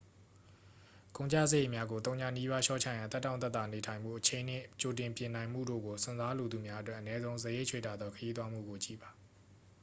[1.15, 9.09] ကုန်ကျစရိတ်များကို သုညနီးပါး လျှော့ချရန် သက်တောင့်သက်သာနေထိုင်မှု အချိန်နှင့် ကြိုပြင်နိုင်မှုတို့ကို စွန့်စားလိုသူများအတွက် အနည်းဆုံး စရိတ်ချွေတာသော ခရီးသွားမှုကို ကြည့်ပါ